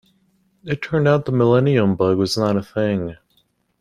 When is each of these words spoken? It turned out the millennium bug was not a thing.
It 0.63 0.81
turned 0.81 1.07
out 1.07 1.25
the 1.25 1.31
millennium 1.31 1.95
bug 1.95 2.17
was 2.17 2.35
not 2.35 2.57
a 2.57 2.63
thing. 2.63 3.17